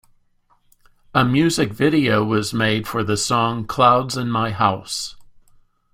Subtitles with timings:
[1.13, 5.15] A music video was made for the song "Clouds in My House".